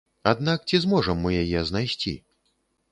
[0.29, 2.17] Аднак ці зможам мы яе знайсці?